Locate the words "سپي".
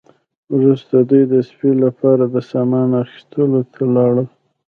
1.49-1.71